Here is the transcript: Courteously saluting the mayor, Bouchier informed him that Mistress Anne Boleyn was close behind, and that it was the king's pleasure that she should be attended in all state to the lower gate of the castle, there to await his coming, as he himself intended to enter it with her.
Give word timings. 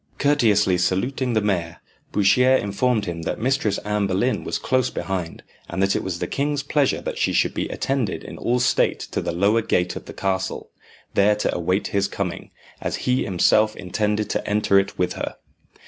Courteously 0.17 0.79
saluting 0.79 1.33
the 1.33 1.41
mayor, 1.41 1.77
Bouchier 2.11 2.57
informed 2.57 3.05
him 3.05 3.21
that 3.21 3.37
Mistress 3.39 3.77
Anne 3.85 4.07
Boleyn 4.07 4.43
was 4.43 4.57
close 4.57 4.89
behind, 4.89 5.43
and 5.69 5.79
that 5.83 5.95
it 5.95 6.01
was 6.01 6.17
the 6.17 6.25
king's 6.25 6.63
pleasure 6.63 7.01
that 7.01 7.19
she 7.19 7.31
should 7.31 7.53
be 7.53 7.67
attended 7.67 8.23
in 8.23 8.39
all 8.39 8.59
state 8.59 9.01
to 9.01 9.21
the 9.21 9.31
lower 9.31 9.61
gate 9.61 9.95
of 9.95 10.05
the 10.05 10.13
castle, 10.13 10.71
there 11.13 11.35
to 11.35 11.55
await 11.55 11.89
his 11.89 12.07
coming, 12.07 12.49
as 12.81 12.95
he 13.05 13.23
himself 13.25 13.75
intended 13.75 14.27
to 14.31 14.49
enter 14.49 14.79
it 14.79 14.97
with 14.97 15.13
her. 15.13 15.35